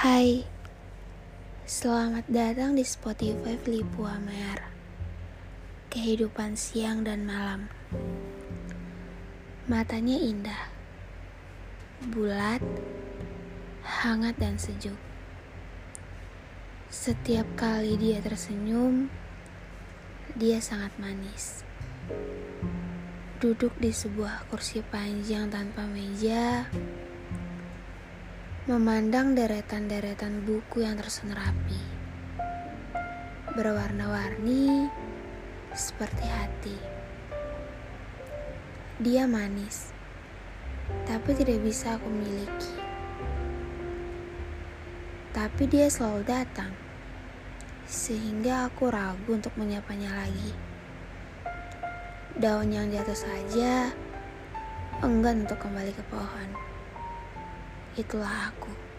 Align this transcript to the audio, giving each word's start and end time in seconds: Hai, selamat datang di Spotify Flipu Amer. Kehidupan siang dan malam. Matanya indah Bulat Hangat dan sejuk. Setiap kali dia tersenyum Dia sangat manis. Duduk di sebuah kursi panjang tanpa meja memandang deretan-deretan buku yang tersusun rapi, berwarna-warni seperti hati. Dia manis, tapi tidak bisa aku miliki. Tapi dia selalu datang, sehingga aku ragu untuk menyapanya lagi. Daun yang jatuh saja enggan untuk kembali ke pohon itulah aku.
Hai, 0.00 0.48
selamat 1.68 2.24
datang 2.32 2.72
di 2.72 2.80
Spotify 2.80 3.52
Flipu 3.60 4.08
Amer. 4.08 4.72
Kehidupan 5.92 6.56
siang 6.56 7.04
dan 7.04 7.28
malam. 7.28 7.68
Matanya 9.68 10.16
indah 10.16 10.72
Bulat 12.08 12.64
Hangat 13.84 14.40
dan 14.40 14.56
sejuk. 14.56 14.96
Setiap 16.88 17.44
kali 17.60 18.00
dia 18.00 18.24
tersenyum 18.24 19.12
Dia 20.32 20.64
sangat 20.64 20.96
manis. 20.96 21.60
Duduk 23.36 23.76
di 23.76 23.92
sebuah 23.92 24.48
kursi 24.48 24.80
panjang 24.80 25.52
tanpa 25.52 25.84
meja 25.84 26.64
memandang 28.70 29.34
deretan-deretan 29.34 30.46
buku 30.46 30.86
yang 30.86 30.94
tersusun 30.94 31.34
rapi, 31.34 31.82
berwarna-warni 33.58 34.86
seperti 35.74 36.22
hati. 36.30 36.78
Dia 39.02 39.26
manis, 39.26 39.90
tapi 41.02 41.34
tidak 41.34 41.58
bisa 41.66 41.98
aku 41.98 42.14
miliki. 42.14 42.78
Tapi 45.34 45.66
dia 45.66 45.90
selalu 45.90 46.22
datang, 46.30 46.70
sehingga 47.90 48.70
aku 48.70 48.86
ragu 48.86 49.34
untuk 49.34 49.50
menyapanya 49.58 50.14
lagi. 50.14 50.54
Daun 52.38 52.70
yang 52.70 52.86
jatuh 52.94 53.18
saja 53.18 53.90
enggan 55.02 55.42
untuk 55.42 55.58
kembali 55.58 55.90
ke 55.90 56.06
pohon 56.06 56.70
itulah 57.98 58.52
aku. 58.54 58.89